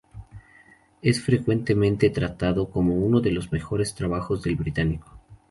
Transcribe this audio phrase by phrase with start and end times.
[1.03, 5.15] Es frecuentemente tratado como uno de los mejores trabajos del británico.